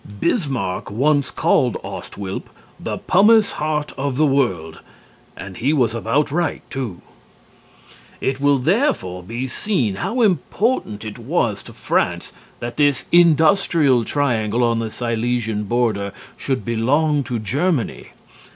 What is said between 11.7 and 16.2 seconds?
France that this "industrial triangle" on the Silesian border